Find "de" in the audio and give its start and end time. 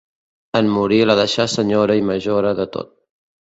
2.63-2.67